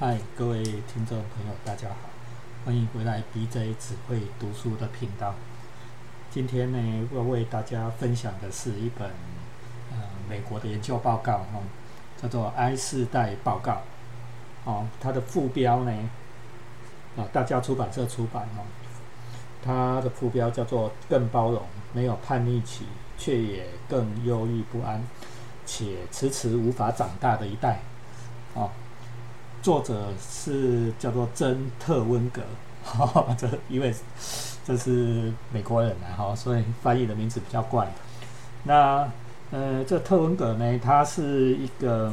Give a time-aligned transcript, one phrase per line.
[0.00, 2.08] 嗨，各位听众朋友，大家好，
[2.64, 5.34] 欢迎回来 BJ 只会读书的频道。
[6.30, 9.10] 今天呢，要为大家分享的是一本
[9.90, 11.60] 呃美国的研究报告哦，
[12.16, 13.72] 叫做《I 世代报告》
[14.64, 15.92] 哦，它的副标呢
[17.18, 18.64] 啊，大家出版社出版哦，
[19.62, 21.62] 它的副标叫做“更包容，
[21.92, 22.86] 没有叛逆期，
[23.18, 25.02] 却也更忧郁不安，
[25.66, 27.80] 且迟迟无法长大的一代”
[28.56, 28.70] 哦。
[29.62, 32.42] 作者是叫做珍特温格，
[33.36, 33.94] 这因为
[34.64, 37.92] 这是美国人啊，哈，所以翻译的名字比较怪。
[38.64, 39.10] 那
[39.50, 42.12] 呃，这特温格呢，他是一个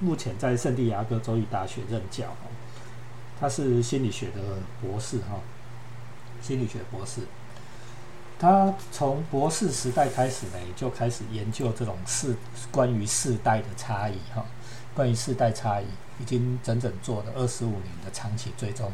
[0.00, 2.24] 目前在圣地亚哥州立大学任教，
[3.40, 4.40] 他是心理学的
[4.80, 5.40] 博士，哈，
[6.40, 7.22] 心理学博士。
[8.38, 12.36] 他从博士时代开始呢，就开始研究这种世
[12.70, 14.44] 关于世代的差异，哈，
[14.94, 15.86] 关于世代差异。
[16.20, 18.90] 已经整整做了二十五年的长期追踪，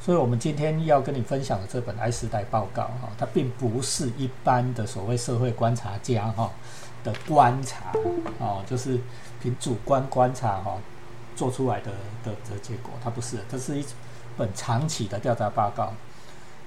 [0.00, 6.48] 所以我们今天要跟你分享的这本《爱时代报告》哈，它并不是一般的所谓社会观察家哈
[7.02, 7.92] 的观察
[8.38, 9.00] 哦，就是
[9.42, 10.78] 凭主观观察哈
[11.34, 11.90] 做出来的
[12.22, 13.84] 的的结果，它不是，这是一
[14.36, 15.92] 本长期的调查报告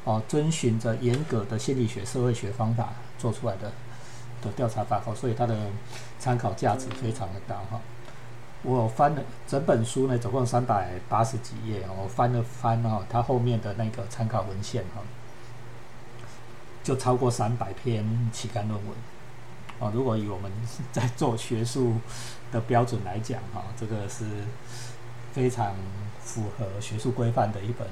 [0.03, 3.71] 哦，遵循着严格的心理学、社会学方法做出来的
[4.41, 5.55] 的调查报告，所以它的
[6.17, 7.79] 参考价值非常的高哈。
[8.63, 15.01] 我翻了整本书呢，总共三百八十几页我翻了翻哈，它后面的那个参考文献哈，
[16.83, 18.95] 就超过三百篇期刊论文
[19.79, 19.91] 哦。
[19.93, 20.51] 如果以我们
[20.91, 21.95] 在做学术
[22.51, 24.25] 的标准来讲哈，这个是
[25.31, 25.75] 非常
[26.19, 27.87] 符合学术规范的一本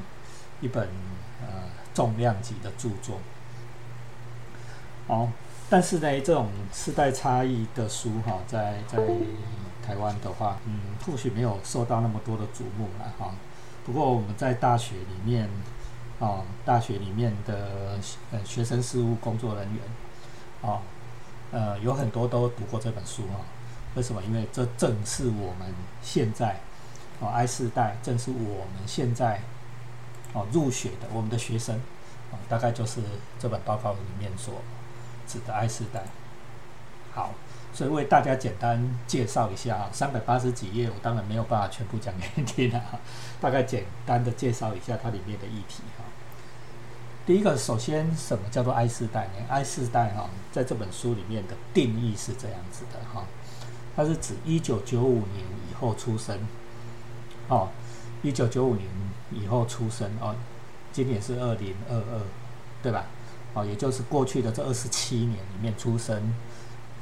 [0.61, 0.87] 一本
[1.41, 1.47] 呃
[1.93, 3.19] 重量级的著作
[5.07, 5.29] 哦。
[5.69, 8.99] 但是呢，这种世代差异的书哈，在在。
[9.81, 13.33] 台湾的话，嗯，或许没有受到那么多的瞩目了哈。
[13.83, 15.49] 不过我们在大学里面，
[16.19, 17.97] 哦，大学里面的
[18.31, 19.81] 呃学生事务工作人员，
[20.61, 20.81] 哦，
[21.51, 23.39] 呃，有很多都读过这本书哈。
[23.95, 24.21] 为什么？
[24.21, 26.59] 因为这正是我们现在
[27.19, 29.41] 哦，I 世代，正是我们现在
[30.33, 31.75] 哦入学的我们的学生，
[32.31, 33.01] 哦，大概就是
[33.39, 34.55] 这本报告里面所
[35.27, 36.03] 指的 I 世代。
[37.13, 37.33] 好。
[37.71, 42.99] 所以为大家简单介绍一下啊，三百八十几页，我当然没有办法全部讲给你听了哈。
[43.39, 46.03] 大概简单的介绍一下它里面的议题哈。
[47.27, 53.23] 第一个，首先什么叫做 I 世代呢？I 世代哈，在这本书里面的定义是这样子的哈，
[53.95, 56.39] 它是指一九九五年以后出生，
[57.49, 57.69] 哦，
[58.21, 58.87] 一九九五年
[59.31, 60.35] 以后出生哦，
[60.91, 62.21] 今年是二零二二，
[62.81, 63.05] 对吧？
[63.53, 66.33] 哦，也就是过去的这二十七年里面出生。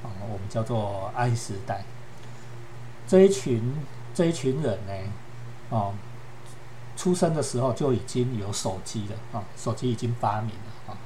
[0.04, 1.84] 啊，我们叫做 I 时代，
[3.08, 3.74] 这一群
[4.14, 4.94] 这一群人呢，
[5.70, 5.92] 哦，
[6.96, 10.98] 出生的时候就已经有手机了啊，手机已经发明了啊。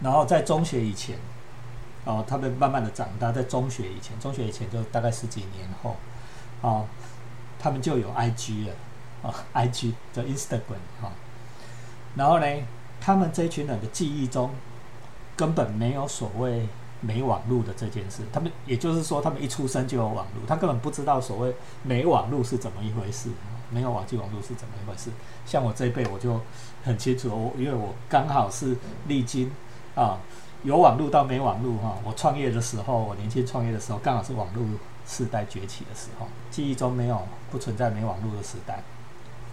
[0.00, 1.18] 然后在中学以前，
[2.06, 5.96] 哦，他们慢慢的长大，在中学以前，中学以前就大概十几年后，
[6.62, 6.86] 哦，
[7.62, 8.74] 他们就有 IG 了
[9.22, 11.12] 啊，IG 叫 Instagram 哈。
[12.16, 12.46] 然后呢，
[13.00, 14.50] 他们这群人的记忆中
[15.36, 16.66] 根本没有所谓。
[17.04, 21.52] 没网络的这件事，他们也就是说，他们一出生就有网络，他根本不知道所谓
[21.82, 23.28] 没网络是怎么一回事，
[23.70, 25.10] 没有网际网络是怎么一回事。
[25.44, 26.40] 像我这一辈，我就
[26.84, 28.76] 很清楚，我因为我刚好是
[29.08, 29.50] 历经
[29.96, 30.16] 啊
[30.62, 31.98] 有网络到没网络哈。
[32.04, 34.64] 我创业的时候，我年轻创业的时候，刚好是网络
[35.06, 38.82] 世代崛起的时候，记忆中没有不存在没网络的时代。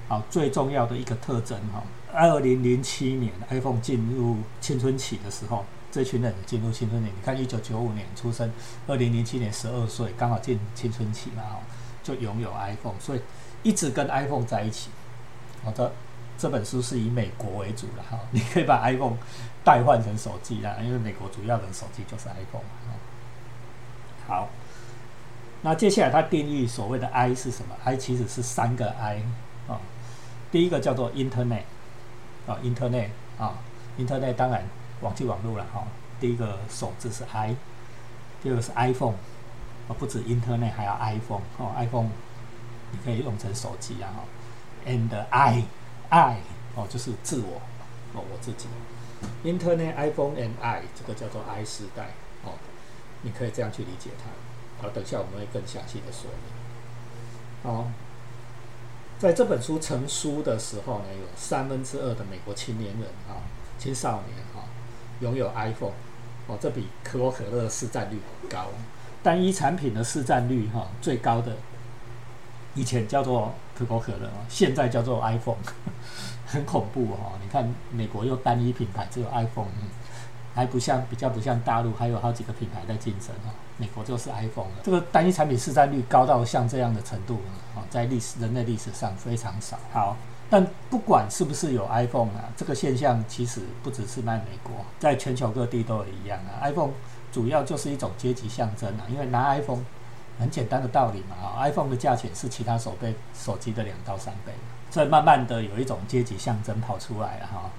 [0.08, 1.84] 好，最重要的一个特征哈，
[2.14, 5.66] 二零零七年 iPhone 进入青春期的时候。
[5.92, 8.54] 这群人进入青春期，你看，一九九五年出生，
[8.86, 11.58] 二零零七年十二岁，刚好进青春期嘛，哦，
[12.04, 13.22] 就拥有 iPhone，所以
[13.64, 14.92] 一直跟 iPhone 在一起。
[15.64, 15.92] 好的，
[16.38, 19.18] 这本书是以美国为主的哈， 你可以把 iPhone
[19.64, 22.62] 代换成手机啦，因为美国主要的手机就是 iPhone。
[24.28, 24.48] 好，
[25.62, 29.22] 那接下来它定义所谓的 I 是什么？I 其实是三个 I
[29.68, 29.80] 啊，
[30.52, 31.64] 第一个叫做 Internet
[32.48, 33.56] 啊，Internet 啊
[33.98, 34.64] ，Internet 当然。
[35.02, 35.88] 网际网络了哈，
[36.20, 37.56] 第一个首字是 I，
[38.44, 39.16] 第二个是 iPhone，
[39.88, 42.10] 哦不止 Internet 还有 iPhone 哦，iPhone
[42.92, 44.26] 你可以用成手机啊哈
[44.86, 46.40] ，and I，I
[46.76, 47.62] 哦就是自我
[48.14, 48.68] 哦我自己
[49.46, 52.08] ，Internet iPhone and I 这个叫做 I 时代
[52.44, 52.52] 哦，
[53.22, 54.26] 你可以这样去理解它，
[54.82, 57.72] 好，等下我们会更详细的说明。
[57.72, 57.88] 好，
[59.18, 63.44] 在这本书成书的时候呢，有三分之二的美国青年人啊，
[63.78, 64.68] 青少年啊。
[65.22, 65.92] 拥有 iPhone，
[66.48, 68.18] 哦，这比可口可乐的市占率
[68.50, 68.68] 高。
[69.22, 71.58] 单一产品的市占率哈，最高的
[72.74, 75.58] 以前叫做可口可乐啊，现在叫做 iPhone，
[76.48, 77.34] 很恐怖哦。
[77.44, 79.68] 你看美国又单一品牌，只有 iPhone，
[80.54, 83.54] 还不像比较不像大陆，还有好几个品牌在竞争啊。
[83.78, 87.40] 美国就是 iPhone 了，这个单一产品市占率高到像这样的程度
[87.74, 89.80] 啊，在历史人类历史上非常少。
[89.94, 90.18] 好，
[90.50, 96.60] 但不管是不是有 iPhone 啊，这个现象其实不只是卖美国，在全球各地都一样啊。
[96.64, 96.92] iPhone
[97.32, 99.86] 主要就是一种阶级象征啊，因为拿 iPhone
[100.38, 104.52] 很简单的道理嘛啊，iPhone 的价钱是其他手背手机的两到三倍，
[104.92, 107.70] 所以慢慢的有一种阶级象征跑出来了哈。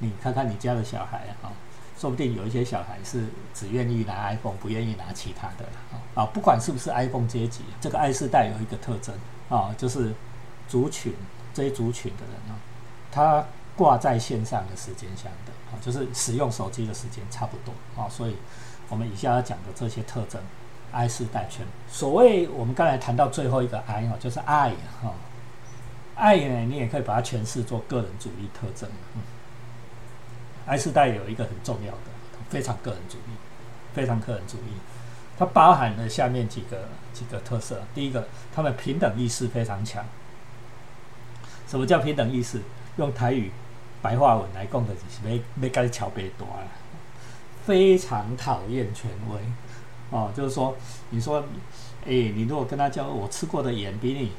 [0.00, 1.48] 你看看你家的小孩啊。
[1.98, 5.66] 说不定有一些小孩是只愿意拿 iPhone，不愿意拿其他的
[6.14, 6.26] 啊。
[6.26, 9.14] 不管是不是 iPhone 阶级，这个 i 世代有一个特征
[9.48, 10.12] 啊，就是
[10.68, 11.14] 族群
[11.54, 12.60] 这些族群的人啊，
[13.10, 13.44] 他
[13.74, 18.08] 挂在线上的时间相等啊，就是使用手机的时间差不多啊。
[18.10, 18.36] 所以，
[18.88, 20.40] 我们以下要讲的这些特征
[20.92, 21.66] ，i 世代圈。
[21.88, 24.70] 所谓我们刚才谈到最后一个 i 哦，就是爱
[25.02, 25.14] 哈，
[26.14, 28.86] 爱呢，你也可以把它诠释做个人主义特征。
[30.66, 31.98] I 世代有一个很重要的，
[32.50, 33.30] 非常个人主义，
[33.94, 34.72] 非常个人主义。
[35.38, 37.82] 它包含了下面几个几个特色。
[37.94, 40.04] 第一个，他们平等意识非常强。
[41.68, 42.60] 什么叫平等意识？
[42.96, 43.52] 用台语
[44.02, 46.66] 白话文来讲的就是没没该桥别多了，
[47.64, 49.38] 非常讨厌权威。
[50.10, 50.74] 哦，就是说，
[51.10, 51.40] 你说，
[52.04, 54.32] 哎，你如果跟他交，我吃过的盐比你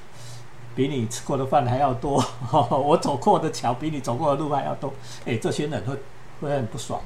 [0.76, 2.22] 比你吃过的饭还要多，
[2.52, 4.94] 我走过的桥比你走过的路还要多，
[5.26, 5.98] 哎，这些人会。
[6.40, 7.02] 会很不爽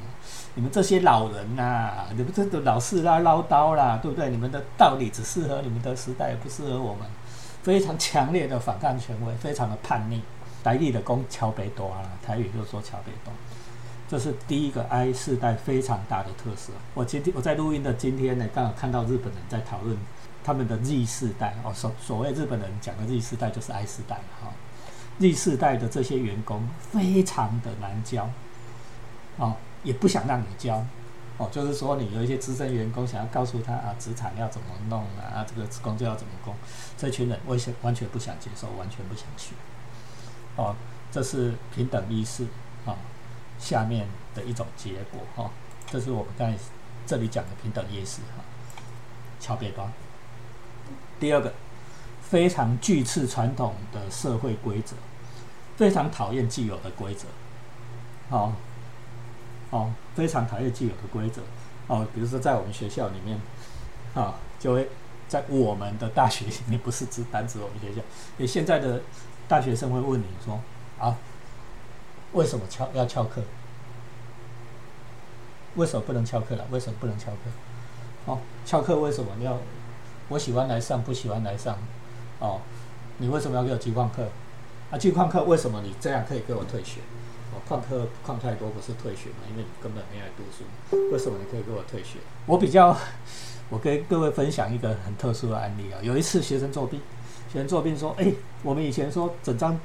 [0.55, 4.29] 你们这些老人呐，你们这都老是啦唠叨啦，对不对？
[4.29, 7.07] 你们的道理只适合你们的时代，不适合我们。
[7.63, 10.21] 非常强烈的反抗权威，非常的叛逆。
[10.63, 13.31] 台语的攻桥北多啊，台语就说桥北多，
[14.09, 16.73] 这是第一个 I 世代非常大的特色。
[16.93, 19.95] 我今天我在录音的今天呢，刚好看到日本人在讨论
[20.43, 24.51] 他们的 Z 世代哦，所所谓日本人讲的 Z 世代就是 I 世代哈。
[25.19, 28.29] Z 世代的这些员工非常的难教。
[29.41, 30.85] 哦，也不想让你教，
[31.37, 36.53] 哦，就是说你有一些资深员工想要告诉他啊，职场要怎么弄啊，这个工作要怎么工，
[36.95, 39.55] 这群人完全完全不想接受，完全不想学，
[40.57, 40.75] 哦，
[41.11, 42.45] 这是平等意识
[42.85, 42.95] 啊
[43.57, 45.49] 下面的一种结果哈，
[45.87, 46.55] 这是我们刚才
[47.07, 48.43] 这里讲的平等意识哈，
[49.39, 49.91] 桥别端。
[51.19, 51.51] 第二个，
[52.21, 54.95] 非常拒斥传统的社会规则，
[55.77, 57.25] 非常讨厌既有的规则，
[58.29, 58.53] 好。
[59.71, 61.41] 哦，非常讨厌既有的规则。
[61.87, 63.37] 哦，比如说在我们学校里面，
[64.13, 64.87] 啊，就会
[65.27, 68.01] 在我们的大学里面，不是只单指我们学校。
[68.37, 69.01] 你现在的
[69.47, 70.59] 大学生会问你说
[70.99, 71.17] ：“啊，
[72.33, 73.41] 为什么翘要翘课？
[75.75, 76.65] 为什么不能翘课了？
[76.69, 77.37] 为什么不能翘课？
[78.25, 79.57] 哦，翘课为什么你要？
[80.29, 81.77] 我喜欢来上，不喜欢来上。
[82.39, 82.61] 哦，
[83.17, 84.27] 你为什么要给我记旷课？
[84.91, 86.99] 啊，记旷课为什么你这样可以给我退学？”
[87.53, 89.37] 哦，旷课旷太多不是退学嘛？
[89.49, 90.63] 因为你根本没来读书，
[91.11, 92.19] 为什么你可以给我退学？
[92.45, 92.95] 我比较，
[93.69, 95.99] 我跟各位分享一个很特殊的案例啊。
[96.01, 97.01] 有一次学生作弊，
[97.51, 98.31] 学生作弊说：“哎，
[98.63, 99.77] 我们以前说整张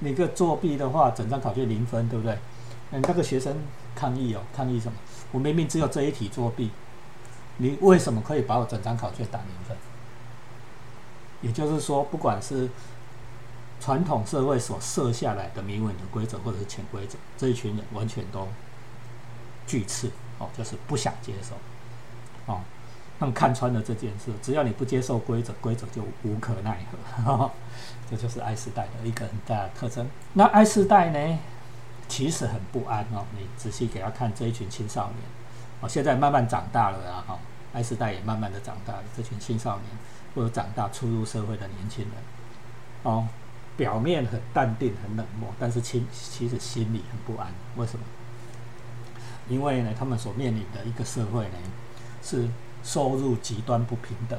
[0.00, 2.36] 那个作弊的话，整张考卷零分，对不对？”
[2.90, 3.54] 嗯，那个学生
[3.94, 4.96] 抗议哦，抗议什么？
[5.30, 6.70] 我明明只有这一题作弊，
[7.58, 9.76] 你为什么可以把我整张考卷打零分？
[11.42, 12.68] 也就是说，不管是
[13.80, 18.48] 传统社会所设下来的明文的规则或者是潜规则，这一群人完全都
[19.66, 21.54] 拒斥哦，就是不想接受
[22.52, 22.60] 哦，
[23.18, 26.80] 他们看穿了这件事，只要你不接受规则，规则就无可奈
[27.24, 27.50] 何。
[28.10, 30.08] 这就是爱世代的一个很大的特征。
[30.32, 31.38] 那爱世代呢，
[32.08, 33.26] 其实很不安哦。
[33.36, 35.20] 你仔细给他看这一群青少年
[35.80, 37.38] 哦，现在慢慢长大了啊，哈，
[37.72, 39.04] 爱世代也慢慢的长大了。
[39.16, 39.84] 这群青少年
[40.34, 42.14] 或者长大初入社会的年轻人
[43.02, 43.28] 哦。
[43.78, 47.48] 表面很淡定、很冷漠，但是其其实心里很不安。
[47.76, 48.04] 为什么？
[49.48, 51.54] 因为呢，他们所面临的一个社会呢，
[52.22, 52.46] 是
[52.82, 54.38] 收入极端不平等、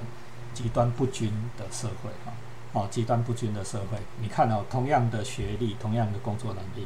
[0.53, 2.35] 极端不均的社会啊！
[2.73, 6.85] 哦，极端不均的社会，你看哦，同样的学历、同样的工作能力，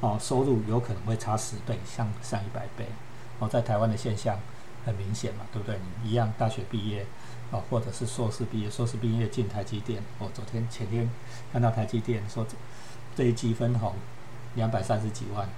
[0.00, 2.86] 哦，收入有可能会差十倍，像上一百倍。
[3.40, 4.38] 哦，在台湾的现象
[4.86, 5.78] 很明显嘛，对不对？
[6.02, 7.04] 你一样大学毕业。
[7.50, 10.02] 哦，或者是硕士毕业，硕士毕业进台积电。
[10.18, 11.10] 我昨天前天
[11.52, 12.46] 看到台积电说
[13.16, 13.94] 这一季分红
[14.54, 15.48] 两百三十几万。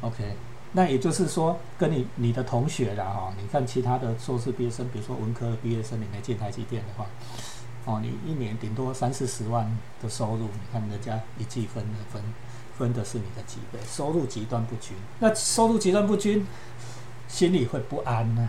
[0.00, 0.34] OK，
[0.72, 7.06] 那也就是说，跟你你的同学啦哈，你看其他的硕士毕业生，比如说文科的毕业生，你没进台积电的话，
[7.84, 9.70] 哦，你一年顶多三四十万
[10.02, 12.22] 的收入，你看人家一季分的分
[12.78, 14.96] 分的是你的几倍，收入极端不均。
[15.18, 16.46] 那收入极端不均，
[17.28, 18.48] 心里会不安呢？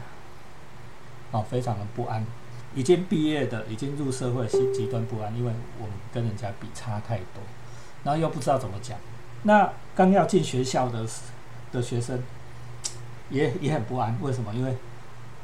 [1.32, 2.25] 哦，非常的不安。
[2.74, 7.42] 已经毕业的，已经入社会，是极端不安，因为我们跟人家比差太多，
[8.04, 8.98] 然后又不知道怎么讲。
[9.44, 11.06] 那刚要进学校的
[11.72, 12.22] 的学生，
[13.30, 14.18] 也也很不安。
[14.22, 14.54] 为什么？
[14.54, 14.75] 因为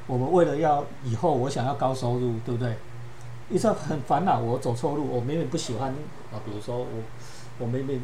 [0.05, 2.77] 我们为了要以后我想要高收入，对不对？
[3.49, 5.89] 一直很烦恼，我走错路，我明明不喜欢
[6.31, 6.85] 啊，比如说我
[7.59, 8.01] 我明明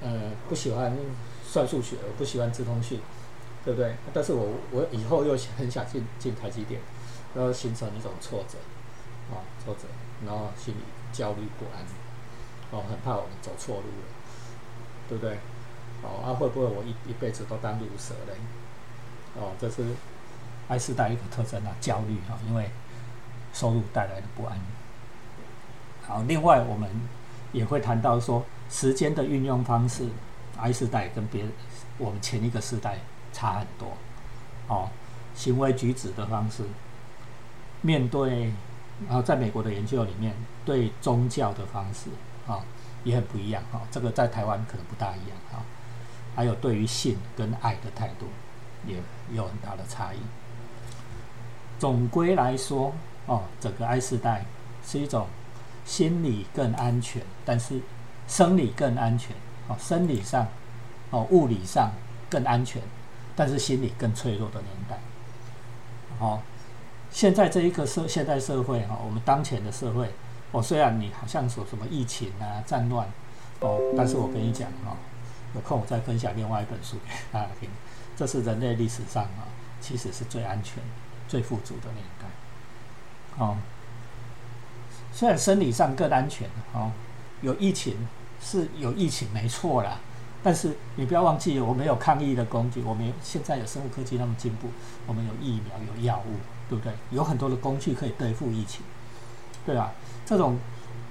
[0.00, 0.96] 呃不喜欢
[1.44, 3.00] 算数学，我不喜欢自通讯，
[3.64, 3.94] 对不对？
[4.12, 6.80] 但是我我以后又很想进进台积电，
[7.34, 8.58] 然后形成一种挫折
[9.30, 9.82] 啊，挫折，
[10.24, 10.78] 然后心里
[11.12, 11.84] 焦虑不安，
[12.70, 14.06] 哦，很怕我们走错路了，
[15.08, 15.38] 对不对？
[16.02, 18.34] 哦，啊，会不会我一一辈子都当毒蛇嘞？
[19.36, 19.84] 哦，这是
[20.68, 22.70] 爱世代一个特征啊，焦虑哈，因为。
[23.56, 24.58] 收入带来的不安。
[26.04, 26.90] 好，另外我们
[27.52, 30.08] 也会谈到说，时间的运用方式
[30.58, 31.44] ，I 世代跟别
[31.96, 32.98] 我们前一个世代
[33.32, 33.96] 差很多。
[34.66, 34.90] 哦，
[35.36, 36.64] 行为举止的方式，
[37.84, 38.52] 面对，
[39.06, 42.08] 然后在美国的研究里面，对宗教的方式
[42.46, 42.64] 啊
[43.04, 43.62] 也很不一样。
[43.72, 45.36] 啊，这个在台湾可能不大一样。
[45.52, 45.60] 啊，
[46.34, 48.26] 还有对于性跟爱的态度，
[48.86, 48.96] 也
[49.32, 50.18] 有很大的差异。
[51.78, 52.92] 总归来说。
[53.26, 54.44] 哦，整个 I 世代
[54.86, 55.26] 是一种
[55.86, 57.80] 心理更安全，但是
[58.28, 59.34] 生理更安全。
[59.66, 60.46] 哦，生理上，
[61.08, 61.90] 哦，物理上
[62.28, 62.82] 更安全，
[63.34, 64.98] 但是心理更脆弱的年代。
[66.18, 66.42] 哦，
[67.14, 70.10] 现在这一个社现代社会哈，我们当前的社会，
[70.50, 73.08] 哦，虽然你好像说什么疫情啊、战乱，
[73.60, 74.96] 哦，但是我跟你讲哈，
[75.54, 77.70] 有空我再分享另外一本书给 大家听。
[78.16, 79.46] 这是人类历史上啊，
[79.80, 80.82] 其实是最安全、
[81.28, 82.26] 最富足的年代。
[83.38, 83.58] 哦，
[85.12, 86.90] 虽然生理上更安全哦，
[87.42, 87.96] 有疫情
[88.42, 90.00] 是有疫情没错啦，
[90.42, 94.66] 但是你不要忘记，我们有抗疫的工具，我们现在有生物科技那么进步，
[95.06, 96.34] 我们有疫苗有药物，
[96.68, 96.92] 对不对？
[97.10, 98.82] 有很多的工具可以对付疫情，
[99.64, 99.92] 对吧？
[100.24, 100.58] 这种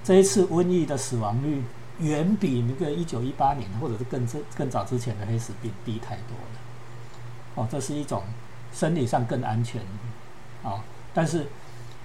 [0.03, 1.63] 这一次瘟疫的死亡率
[2.00, 6.60] 远比那个一九一八年或者是更之更早之前的黑死病低太多了。
[7.55, 8.24] 哦，这是一种
[8.74, 9.81] 生理上更安全
[10.63, 10.83] 啊，
[11.13, 11.48] 但是。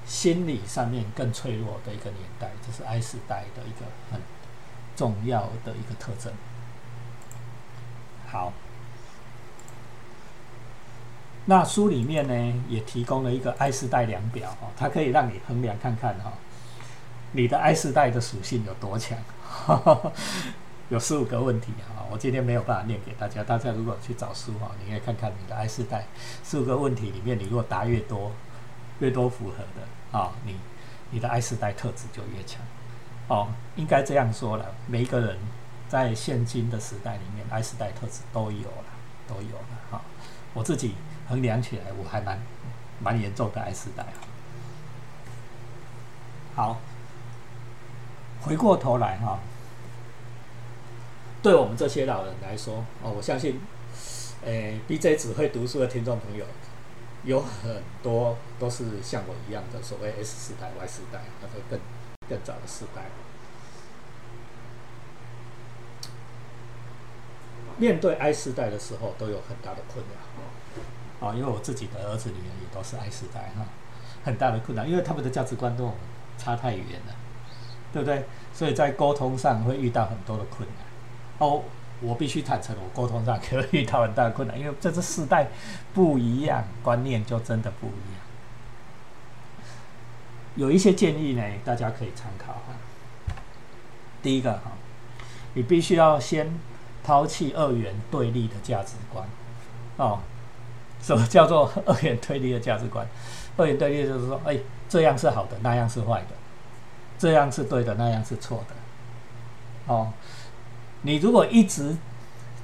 [0.06, 4.18] 心理上面更脆弱的一个年代，这是 I 时代的一个很
[4.96, 6.32] 重要的一个特征。
[8.26, 8.50] 好，
[11.50, 16.30] 那书里面呢也提供了一个 I 世代量表哦，它可以让你衡量看看哈，
[17.32, 19.18] 你的 I 世代的属性有多强。
[20.90, 26.06] 有十五个问题哈，我今天没有办法念给大家，大家如果去找书哈，你可以看看你的 I 世代
[26.44, 28.32] 十五个问题里面，你如果答越多，
[29.00, 30.18] 越多符合的。
[30.18, 30.54] 啊，你
[31.10, 32.60] 你的 I 世代特质就越强，
[33.28, 34.74] 哦，应该这样说了。
[34.86, 35.38] 每一个人
[35.88, 38.84] 在现今的时代里面，I 世代特质都有了，
[39.26, 39.78] 都有了。
[39.90, 40.02] 哈，
[40.54, 40.94] 我自己
[41.28, 42.38] 衡量起来，我还蛮
[43.00, 44.18] 蛮严重的 I 世代啊。
[46.54, 46.80] 好，
[48.40, 49.38] 回过头来哈，
[51.42, 53.60] 对我们这些老人来说，哦，我相信，
[54.44, 56.44] 诶，BJ 只会读书的听众朋友。
[57.24, 61.78] 有很多都是像我一样的所谓 S 时代、Y 时代，那个更
[62.28, 63.02] 更早的时代。
[67.76, 70.14] 面对 I 时代的时候，都有很大的困扰。
[71.20, 73.66] 啊，因为我自己的儿子女儿也都是爱时代哈，
[74.24, 75.92] 很大的困难，因为他们的价值观都
[76.36, 77.14] 差太远了，
[77.92, 78.24] 对不对？
[78.52, 80.78] 所以在沟通上会遇到很多的困难。
[81.38, 81.62] 哦。
[82.00, 85.48] 我必须坦诚，我沟通上可能遇到很大的困难，因为这是世代
[85.92, 88.22] 不一样，观念就真的不一样。
[90.54, 93.34] 有一些建议呢，大家可以参考哈。
[94.22, 94.70] 第一个哈，
[95.54, 96.56] 你必须要先
[97.02, 99.26] 抛弃二元对立的价值观
[99.96, 100.20] 哦。
[101.00, 103.06] 什么叫做二元对立的价值观？
[103.56, 106.34] 二元对立就是说，哎，这样是好的，那样是坏的；
[107.18, 109.92] 这样是对的，那样是错的。
[109.92, 110.12] 哦。
[111.02, 111.96] 你如果一直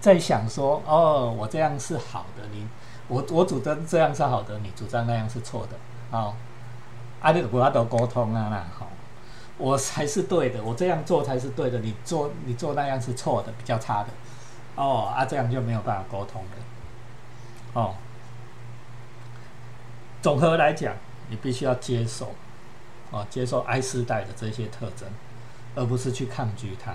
[0.00, 2.66] 在想说，哦，我这样是好的，你
[3.06, 5.76] 我我主张这样是好的，你主张那样是错的，
[6.10, 6.34] 好，
[7.20, 8.88] 啊，你不要都沟通啊，那好，
[9.56, 14.08] 我才是对的，我这样做才是对的，你做你做那样是错的，比较差的，
[14.74, 17.94] 哦，啊，这样就没有办法沟通了，哦，
[20.25, 20.95] 总和来讲，
[21.28, 22.33] 你必须要接受，
[23.11, 25.07] 哦，接受 I 世代的这些特征，
[25.75, 26.95] 而不是去抗拒它。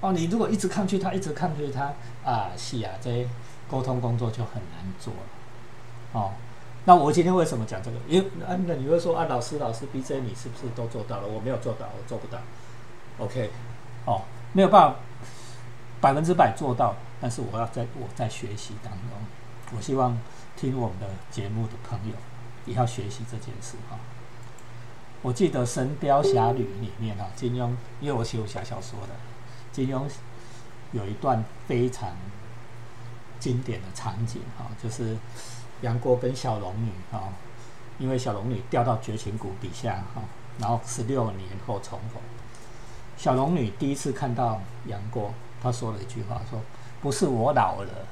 [0.00, 1.92] 哦，你如果一直抗拒他，一直抗拒他，
[2.24, 3.28] 啊，是啊，这
[3.70, 6.18] 沟通工作就很难做了。
[6.18, 6.32] 哦，
[6.86, 7.98] 那我今天为什么讲这个？
[8.08, 11.28] 因为啊，那你会说啊，老师，老师，B J，你是不是都做到了？
[11.28, 12.38] 我没有做到，我做不到。
[13.18, 13.50] OK，
[14.06, 14.22] 哦，
[14.54, 14.96] 没有办法
[16.00, 20.16] 百分之百做到，但是我要在我在学习当中，我希望
[20.56, 22.14] 听我们的节目的朋友
[22.74, 23.98] 要学习这件事哈。
[25.22, 29.08] 我记得《神雕侠侣》里面啊，金庸因为我写武侠小说的，
[29.70, 30.08] 金庸
[30.92, 32.08] 有一段非常
[33.38, 35.16] 经典的场景哈，就是
[35.82, 37.28] 杨过跟小龙女哈，
[37.98, 40.22] 因为小龙女掉到绝情谷底下哈，
[40.58, 42.22] 然后十六年后重逢。
[43.18, 46.58] 小龙女第一次看到杨过，她说了一句话：“说
[47.02, 48.06] 不是我老了，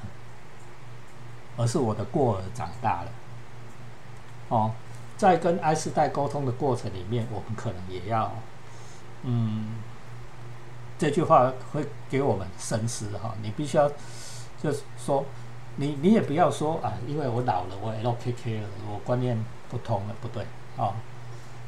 [1.57, 3.11] 而是我的过儿长大了。”
[4.49, 4.73] 哦，
[5.17, 8.33] 在跟埃斯代沟通的过程里面，我们可能也要，
[9.23, 9.77] 嗯，
[10.99, 13.35] 这句话会给我们深思哈。
[13.43, 13.91] 你必须要，
[14.63, 15.25] 就是说，
[15.77, 20.45] 你你也不要说啊，因为我老了，我 LKK 了，我观念不通了，不对
[20.77, 20.95] 啊。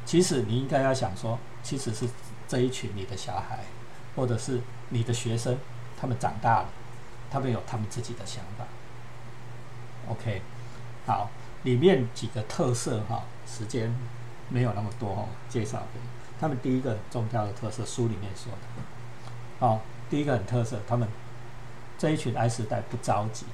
[0.05, 2.07] 其实你应该要想说，其实是。
[2.47, 3.59] 这一群你的小孩，
[4.13, 4.59] 或者是
[4.89, 5.57] 你的学生，
[5.97, 6.65] 他们长大了，
[7.31, 8.65] 他们有他们自己的想法。
[10.09, 10.41] OK，
[11.07, 11.29] 好，
[11.63, 13.93] 里面几个特色哈，时间
[14.49, 15.99] 没有那么多哈，介绍给
[16.39, 21.07] 他们第一个重要的特色，书里面说的，哦，第一个很特色，他们
[21.97, 23.45] 这一群 I 时代不着急，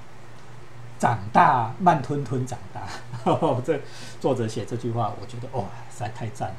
[0.98, 2.88] 长大慢吞吞长大。
[3.66, 3.80] 这
[4.22, 6.56] 作者写这句话，我觉得哇，实在太赞了。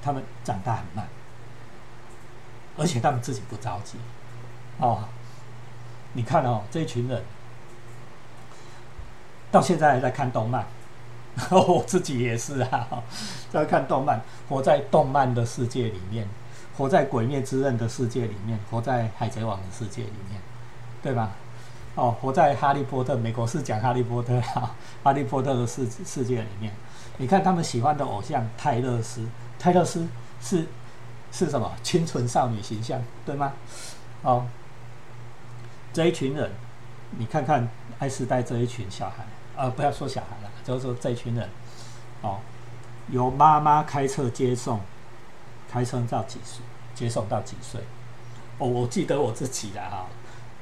[0.00, 1.06] 他们长大很慢。
[2.78, 3.98] 而且他们自己不着急，
[4.78, 5.02] 哦，
[6.12, 7.22] 你看哦，这一群人
[9.50, 10.66] 到现在还在看动漫，
[11.50, 12.88] 我自己也是啊，
[13.50, 16.28] 在看动漫，活在动漫的世界里面，
[16.76, 20.40] 活在《鬼灭之刃》的世界里面，活在《海贼王》的世界里面，
[21.02, 21.30] 对吧？
[21.94, 24.74] 哦，活在《哈利波特》美国是讲《哈利波特》哈，
[25.04, 26.72] 《哈利波特》的世世界里面，
[27.16, 29.26] 你看他们喜欢的偶像泰勒斯，
[29.58, 30.06] 泰勒斯
[30.40, 30.66] 是。
[31.30, 33.52] 是什么清纯少女形象，对吗？
[34.22, 34.46] 哦，
[35.92, 36.50] 这一群人，
[37.18, 39.26] 你看看爱时代这一群小孩，
[39.58, 41.48] 呃，不要说小孩了，就是说这群人，
[42.22, 42.38] 哦，
[43.10, 44.80] 由妈妈开车接送，
[45.68, 46.62] 开车到几岁？
[46.94, 47.80] 接送到几岁？
[48.58, 50.06] 哦，我记得我自己的哈，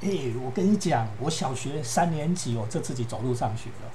[0.01, 0.09] 哎，
[0.43, 3.91] 我跟你讲，我小学三年级，我就自己走路上学了，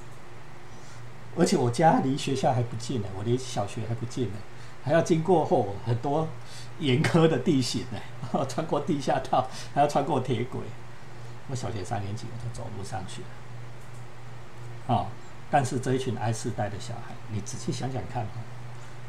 [1.36, 4.38] 而且我家离学校还不近呢，我离小学还不近呢，
[4.84, 6.28] 还要经过后很多。
[6.78, 10.60] 严苛的地形呢， 穿过地下道，还要穿过铁轨。
[11.48, 13.20] 我小学三年级我就走路上学。
[14.86, 15.06] 哦，
[15.50, 18.26] 但是这一群 I 世代的小孩，你仔细想想看，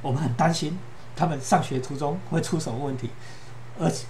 [0.02, 0.78] 我们很担心
[1.16, 3.10] 他们上学途中会出什么问题，
[3.80, 4.06] 而且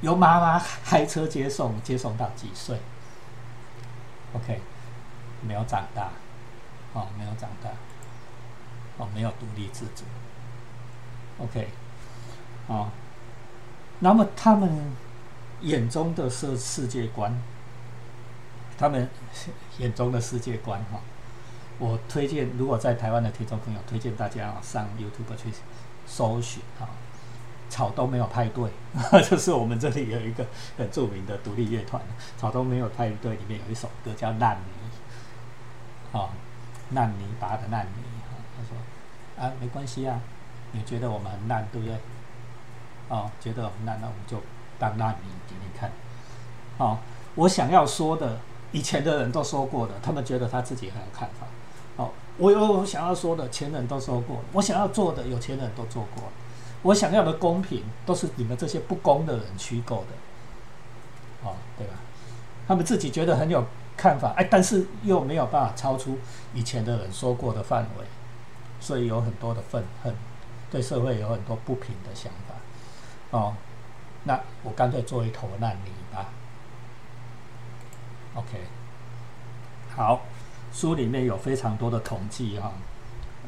[0.00, 2.78] 由妈妈开车接送，接送到几岁
[4.34, 4.60] ？OK，
[5.46, 6.10] 没有长大，
[6.92, 7.70] 哦，没有长大，
[8.98, 10.04] 哦，没有独立自主。
[11.38, 11.68] OK。
[12.68, 12.88] 啊，
[13.98, 14.92] 那么他们
[15.62, 17.36] 眼中的世世界观，
[18.80, 19.06] 他们
[19.76, 20.98] 眼中的世界观哈，
[21.78, 25.52] 我推荐，如果在台湾的听众朋友，推荐大家上 YouTube 去
[26.06, 26.88] 搜寻哈，
[27.68, 28.70] 草东没有派对，
[29.28, 30.46] 就是我们这里有一个
[30.78, 32.00] 很著名的独立乐团，
[32.38, 36.30] 草东没有派对里面有一首歌叫烂泥，啊，
[36.92, 38.02] 烂泥巴的烂泥，
[38.56, 40.18] 他说啊，没关系啊，
[40.72, 41.94] 你觉得我们很烂，对不对？
[43.10, 44.40] 哦，觉得很烂那我们就
[44.78, 45.90] 当烂泥给你看。
[46.78, 46.96] 哦，
[47.34, 48.38] 我想要说的，
[48.72, 51.46] 以前的人都说过的，他们觉得他自己很有看法。
[51.96, 56.24] 哦，我有想要说的，前人都说过；我想要做的，有钱人都做过。
[56.82, 61.48] 我想要的公平，都是你们这些不公的人虚构的。
[61.48, 61.94] 哦，对吧？
[62.66, 63.64] 他们自己觉得很有
[63.96, 66.18] 看法，哎，但是又没有办法超出
[66.54, 68.04] 以前的人说过的范围，
[68.80, 70.14] 所以有很多的愤恨，
[70.70, 73.36] 对社会有很多不平的想法。
[73.36, 73.54] 哦，
[74.24, 76.26] 那我干脆做一头烂泥吧。
[78.34, 78.60] OK，
[79.96, 80.20] 好，
[80.72, 82.72] 书里面有非常多的统计哈，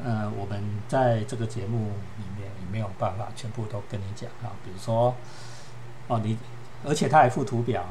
[0.03, 4.51] 呃，我们在这个节目里面也没有办法全部都跟你讲啊。
[4.63, 5.15] 比如说，
[6.07, 6.37] 哦，你，
[6.83, 7.81] 而且他还附图表，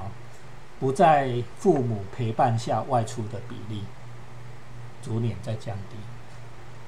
[0.78, 3.84] 不在父母陪伴下外出的比例
[5.02, 5.96] 逐年在降低。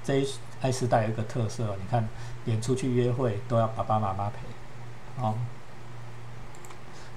[0.04, 0.28] 这一
[0.60, 2.06] 爱时代有一个特色，你看，
[2.44, 5.22] 连出去约会都要爸爸妈妈陪。
[5.22, 5.34] 哦，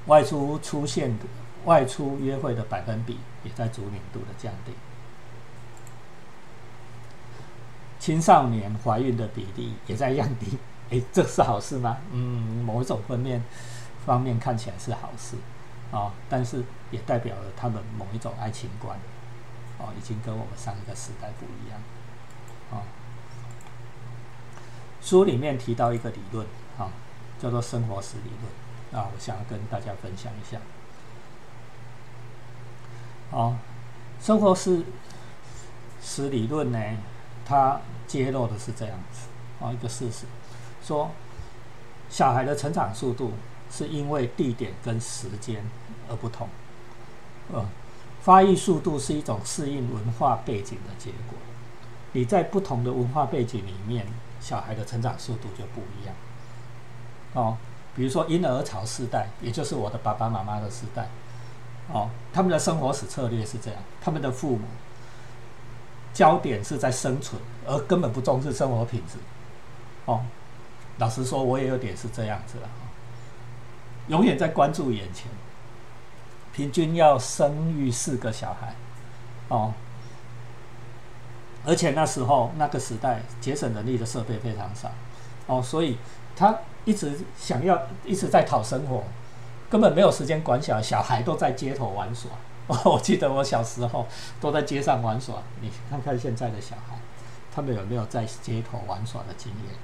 [0.05, 1.25] 外出出现的
[1.67, 4.71] 外出约会的百分比也在逐年度的降低。
[7.99, 10.57] 青少年怀孕的比例也在降低。
[10.89, 11.97] 诶，这是好事吗？
[12.11, 13.43] 嗯，某一种方面
[14.05, 15.35] 方面看起来是好事
[15.91, 18.97] 啊，但是也代表了他们某一种爱情观
[19.77, 21.79] 哦，已经跟我们上一个时代不一样。
[22.71, 22.87] 啊，
[25.01, 26.89] 书里面提到一个理论啊。
[27.39, 30.57] 叫做生活史理论啊，我想要跟大家分享一下。
[33.31, 33.55] 哦，
[34.21, 34.83] 生活史
[36.01, 36.79] 史理论呢，
[37.45, 39.27] 它揭露的是这样子
[39.63, 40.25] 啊一个事实，
[40.83, 41.11] 说
[42.09, 43.33] 小孩的成长速度
[43.69, 45.61] 是因为地点跟时间
[46.09, 46.47] 而不同，
[47.53, 47.65] 呃，
[48.21, 51.37] 发育速度是一种适应文化背景的结果。
[52.13, 54.07] 你在不同的文化背景里面，
[54.39, 56.15] 小孩的成长速度就不一样。
[57.33, 57.57] 哦，
[57.93, 61.09] 比如说婴儿潮时代，也就是我的爸爸妈妈的时代，
[61.91, 64.61] 哦，他们的生活史策略是这样，他们的父母
[66.13, 69.17] 焦点是在生存，而根本不重视生活品质。
[70.05, 70.21] 哦，
[70.97, 72.69] 老实说，我也有点是这样子了，
[74.07, 75.31] 永远在关注眼前，
[76.53, 78.75] 平均要生育四个小孩，
[79.47, 79.73] 哦。
[81.65, 84.89] 而且那时候那个时代节省人力的设备非常少，
[85.47, 85.97] 哦，所以
[86.33, 89.03] 他一直想要一直在讨生活，
[89.69, 92.31] 根本没有时间管小，小孩都在街头玩耍。
[92.83, 94.05] 我记得我小时候
[94.41, 95.35] 都在街上玩耍。
[95.61, 96.99] 你看看现在的小孩，
[97.53, 99.75] 他们有没有在街头玩耍的经验？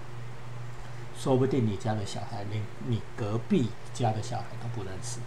[1.17, 5.19] 说不定你家的小孩连你隔壁家的小孩都不认识。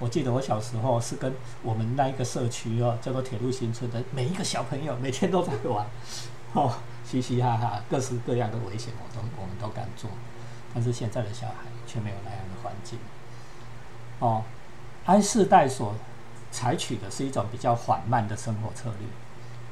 [0.00, 5.86] 我记得我小时候是跟我们那一个社区哦，叫做铁路新村的每一个小朋友，每天都在玩，
[6.54, 6.74] 哦，
[7.04, 10.10] 嘻嘻哈哈，各式各样的危险我都我们都敢做。
[10.74, 11.54] 但是现在的小孩
[11.86, 12.98] 却没有那样的环境。
[14.18, 14.42] 哦
[15.04, 15.94] ，I 世代所
[16.50, 19.08] 采取的是一种比较缓慢的生活策略。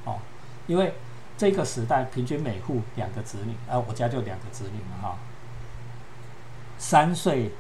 [0.05, 0.19] 哦，
[0.67, 0.95] 因为
[1.39, 5.19] 这个时代平均每户两个子女，啊，我家就两个子女嘛，哈，
[6.79, 7.53] 三岁，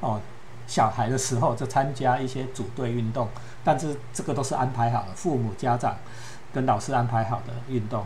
[0.00, 0.20] 哦。
[0.66, 3.28] 小孩的时候就参加一些组队运动，
[3.64, 5.96] 但是这个都是安排好的，父母、家长
[6.54, 8.04] 跟老师安排好的运动。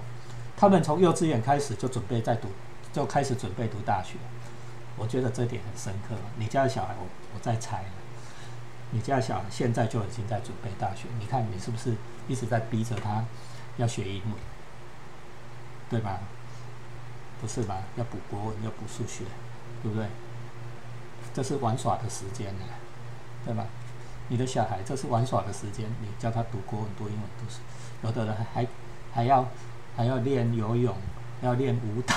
[0.57, 2.49] 他们从幼稚园开始就准备在读，
[2.91, 4.15] 就开始准备读大学。
[4.97, 6.15] 我觉得这点很深刻。
[6.39, 7.85] 你家的小孩，我我在猜，
[8.95, 11.09] 你家小孩现在就已经在准备大学。
[11.19, 11.95] 你看你是不是
[12.29, 13.25] 一直在逼着他
[13.77, 14.35] 要学英文，
[15.91, 16.21] 对吧？
[17.41, 17.83] 不是吧？
[17.97, 19.25] 要补国文，要补数学，
[19.83, 20.07] 对不对？
[21.35, 22.65] 这是玩耍的时间呢，
[23.45, 23.67] 对吧？
[24.29, 27.59] 你的小孩这是玩耍的时间，你叫他读国文、读英文、读书，
[28.05, 28.65] 有的人还
[29.13, 29.45] 还要
[29.97, 30.95] 还要练游泳，
[31.43, 32.15] 要练舞蹈，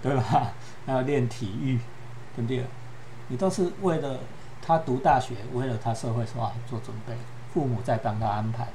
[0.00, 0.52] 对吧？
[0.86, 1.80] 还要练体育，
[2.36, 2.64] 对不对？
[3.26, 4.20] 你都是为了
[4.68, 7.14] 他读大学，为了他社会化做准备，
[7.54, 8.68] 父母在帮他安排。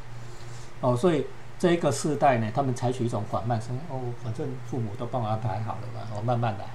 [0.81, 1.27] 哦，所以
[1.59, 6.65] 这一个世代呢，他们采取一种缓慢生活，哦，反正父母都帮我安排好了嘛，我慢慢来，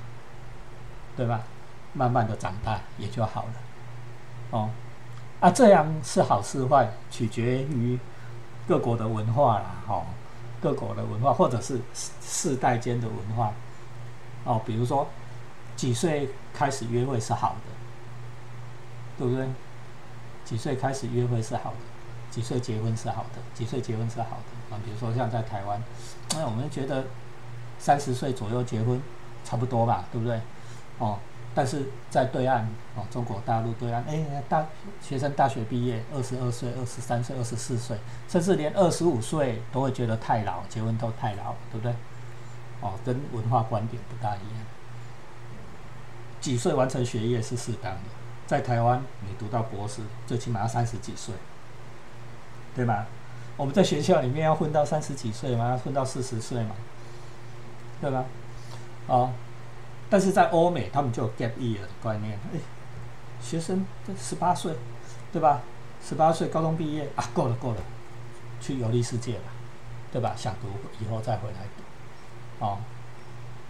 [1.16, 1.40] 对吧？
[1.94, 3.52] 慢慢的长大也就好了，
[4.52, 4.70] 哦，
[5.40, 7.98] 啊，这样是好是坏，取决于
[8.68, 10.04] 各国的文化啦，哦，
[10.62, 11.80] 各国的文化或者是
[12.22, 13.52] 世代间的文化，
[14.44, 15.08] 哦，比如说
[15.74, 17.77] 几岁开始约会是好的，
[19.18, 19.46] 对不对？
[20.44, 21.76] 几岁开始约会是好的，
[22.30, 24.80] 几岁结婚是好的，几岁结婚是好的啊？
[24.84, 25.82] 比如说像在台湾，
[26.30, 27.04] 那我们觉得
[27.78, 28.98] 三十岁左右结婚
[29.44, 30.40] 差不多吧，对不对？
[30.98, 31.18] 哦。
[31.54, 32.62] 但是在对岸
[32.94, 34.64] 哦，中国大陆对岸，哎，大
[35.02, 41.92] 学生大学毕业，二十二岁、二十三岁、二十四岁，甚至连二十五岁都会觉得太老，结婚都太老，对不对？
[42.80, 44.66] 哦，跟文化观点不大一样。
[46.40, 48.00] 几岁完成学业是适当的，
[48.48, 51.34] 在台湾你读到博士，最起码要三十几岁，
[52.74, 53.06] 对吧？
[53.58, 56.74] 我们在学校里面要混到三十几岁嘛，要混到四十岁嘛，
[58.00, 58.24] 对吧？
[59.06, 59.30] 哦。
[60.08, 62.58] 但是在欧美，他们就有 gap year 的观念，哎，
[63.42, 63.84] 学生
[64.18, 64.74] 十八岁，
[65.30, 65.60] 对吧？
[66.02, 67.76] 十八岁高中毕业啊，够了够了，
[68.62, 69.42] 去游历世界了，
[70.10, 70.32] 对吧？
[70.34, 70.68] 想读
[71.04, 72.78] 以后再回来读，哦，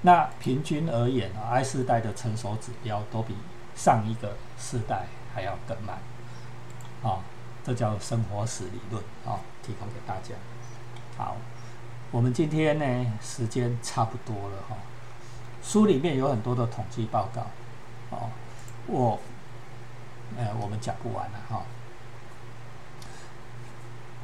[0.02, 3.34] 那平均而言啊，I 世代的成熟指标都比
[3.78, 5.98] 上一个世代还要更慢，
[7.00, 7.22] 啊，
[7.64, 10.34] 这叫生活史理论啊，提供给大家。
[11.16, 11.36] 好，
[12.10, 14.76] 我们今天呢，时间差不多了哈。
[15.62, 17.46] 书里面有很多的统计报告，
[18.10, 18.30] 哦，
[18.88, 19.20] 我，
[20.36, 21.62] 呃，我们讲不完了哈，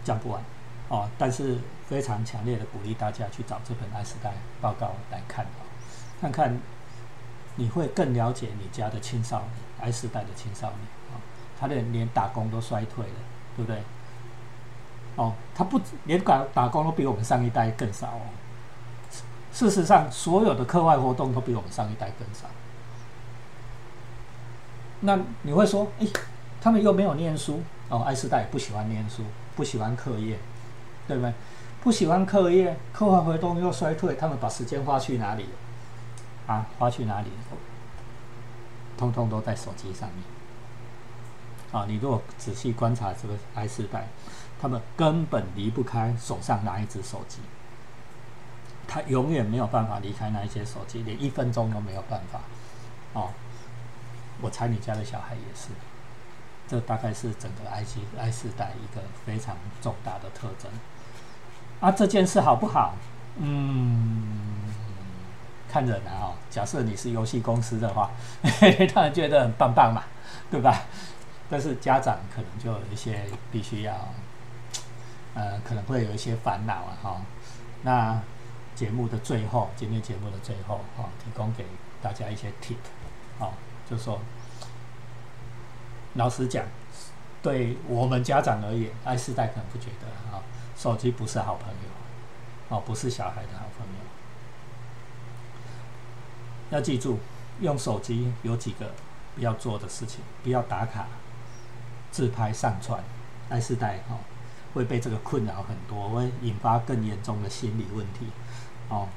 [0.02, 0.42] 讲不完，
[0.88, 5.46] 哦，但是非常强烈的鼓励大家去找这本 I 时代报告来看，
[6.20, 6.58] 看看
[7.56, 10.80] 你会更了解你家的青少年，I 时代的青少年，
[11.12, 11.20] 啊，
[11.58, 13.14] 他的连打工都衰退了，
[13.56, 13.80] 对不对？
[15.16, 18.20] 哦，他不连打打工都比我们上一代更少哦。
[19.52, 22.48] 事实上，所有的课外活动都比我们上一代更少。
[25.00, 26.06] 那你会说，哎，
[26.60, 29.22] 他们又没有念书哦，爱世代不喜欢念书，
[29.54, 30.36] 不喜欢课业，
[31.06, 31.32] 对不对？
[31.84, 35.46] 不喜欢课业，课外活动又衰退，他们把时间花去哪里？
[36.46, 37.28] 啊，花去哪里？
[38.96, 40.22] 通通都在手机上面。
[41.72, 44.07] 啊，你如果仔细观察这个 I 世代，
[44.61, 47.38] 他们根本离不开手上拿一只手机。
[48.87, 52.40] 他永远没有办法离开那一些手机，连一分钟都没有办法。
[53.14, 53.30] 哦，
[54.40, 55.70] 我猜你家的小孩也是。
[56.68, 60.70] 这大概是整个 I 七 I 四代一个非常重大的特征。
[61.80, 62.94] 啊，这件事好不好？
[63.38, 64.22] 嗯，
[65.74, 66.30] 看人啊。
[66.30, 68.08] 哦，假设你是游戏公司的话，
[68.94, 70.04] 当然觉得很棒棒嘛，
[70.48, 70.82] 对吧？
[71.50, 73.92] 但是家长可能就有一些必须要，
[75.34, 76.96] 呃，可能会有一些烦恼啊。
[77.02, 77.20] 哈，
[77.82, 78.20] 那
[78.76, 81.66] 节目的最后，今天节目的最后，哈，提供给
[82.00, 82.76] 大家一些 tip，
[83.40, 83.50] 哦，
[83.90, 84.20] 就说。
[86.14, 86.64] 老实讲，
[87.42, 90.38] 对我们家长而言，i 世代可能不觉得啊，
[90.76, 94.04] 手机不是好朋友，哦，不是小孩的好朋友。
[96.70, 97.18] 要记住，
[97.61, 98.92] 用手机有几个
[99.35, 101.07] 不要做的事情，不要打卡、
[102.11, 103.03] 自拍、上传。
[103.50, 104.16] 爱四代哈
[104.72, 108.27] 会被这个困扰很多，会引发更严重的心理问题，
[108.88, 109.09] 哦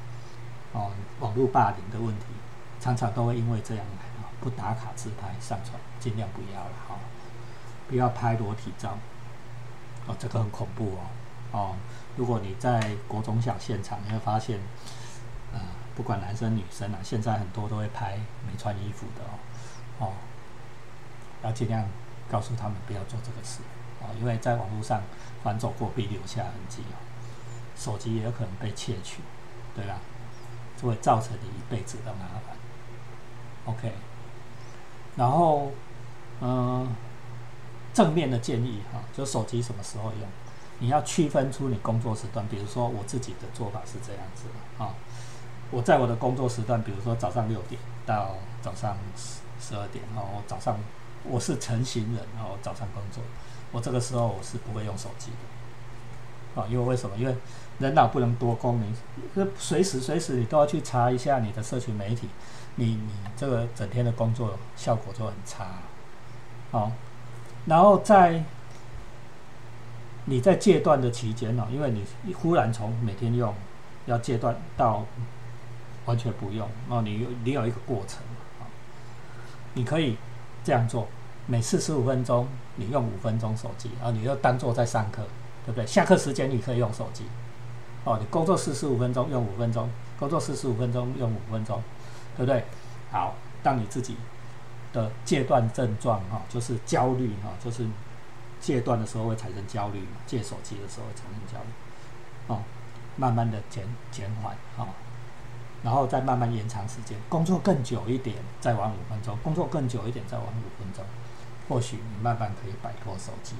[0.73, 2.25] 哦，网络霸凌的问题，
[2.79, 3.85] 常常都会因为这样。
[4.39, 6.95] 不打卡自拍上传，尽量不要了哈，
[7.89, 8.95] 不要拍裸体照，
[10.05, 11.01] 哦，这个很恐怖哦，
[11.57, 11.75] 哦，
[12.15, 14.59] 如果你在国中小现场，你会发现，
[15.97, 19.23] 不管男生女生啊，现在很多都会拍没穿衣服的
[19.99, 20.13] 哦，哦，
[21.43, 21.83] 要尽量
[22.29, 23.61] 告诉他们不要做这个事，
[23.99, 25.01] 哦，因为在网络上
[25.43, 27.01] 反走过必留下痕迹哦，
[27.75, 29.21] 手机也有可能被窃取，
[29.75, 29.99] 对吧？
[30.79, 32.55] 就会造成你一辈子的麻烦
[33.65, 33.91] ，OK。
[35.15, 35.71] 然后，
[36.41, 36.95] 嗯，
[37.91, 40.29] 正面的建议哈，就手机什么时候用，
[40.77, 42.47] 你要区分出你工作时段。
[42.47, 44.93] 比如说我自己的做法是这样子的啊，
[45.71, 50.77] 我在我的工作时段，比如说早上六点到早上十十二点哦，早上
[51.23, 53.23] 我是成型人哦，早上工作，
[53.71, 57.15] 我这个时候我是不会用手机的啊，因为为什么？
[57.17, 57.35] 因为
[57.79, 58.79] 人脑不能多功
[59.35, 62.27] 能，随时随时你都要去查一下你的社群媒体。
[62.79, 65.65] 你你这个整天的工作效果就很差，
[66.69, 66.91] 好，
[67.65, 68.43] 然后在
[70.25, 73.51] 你在戒断的期间呢，因为你忽然从每天用
[74.05, 75.03] 要戒断到
[76.07, 78.17] 完全不用，那，你你有一个过程
[78.59, 78.65] 啊，
[79.75, 80.17] 你可以
[80.63, 81.07] 这样做，
[81.45, 85.21] 每四十五分钟你用五分钟手机，啊，你就当做在上课，
[85.67, 85.85] 对不对？
[85.85, 87.25] 下课时间你可以用手机，
[88.03, 91.79] 哦，你工作四十五分钟用五分钟，工作四十五分钟用五分钟。
[92.37, 92.63] 对不对？
[93.11, 94.15] 好，当你自己
[94.93, 97.83] 的戒断症状哈，就是焦虑哈，就是
[98.61, 101.69] 戒断的时候会产生焦虑嘛，戒手机的时候会产生焦虑，
[102.45, 102.61] 哦，
[103.15, 104.85] 慢慢的减减缓啊，
[105.83, 111.03] 然后再慢慢延长时间，工作更久一点，再玩五分钟，工作更久一点，再玩五分钟，
[111.69, 113.55] 或许你慢慢可以摆脱手机，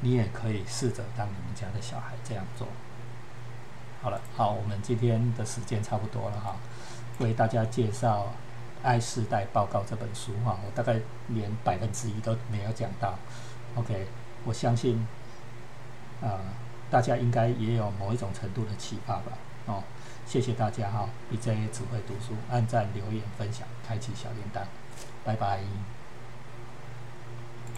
[0.00, 2.66] 你也可以试着让你们家的小孩这样做。
[4.02, 6.56] 好了，好，我们今天的时间差不多了哈。
[7.18, 8.24] 为大家介绍
[8.82, 10.98] 《爱世代报告》这本书哈，我大概
[11.28, 13.14] 连百分之一都没有讲到。
[13.74, 14.06] OK，
[14.44, 15.06] 我相信，
[16.22, 16.40] 啊，
[16.90, 19.32] 大家应该也有某一种程度的启发吧。
[19.66, 19.82] 哦，
[20.30, 24.62] 谢谢大家哈，BJ 只会读书，按赞、留言、分享、开启小铃铛，
[25.24, 25.60] 拜拜。